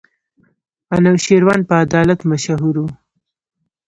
انوشېروان 0.95 1.59
په 1.67 1.73
عدالت 1.83 2.19
مشهور 2.31 2.75
وو. 2.79 2.87